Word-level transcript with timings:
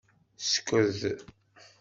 Sked. 0.51 1.19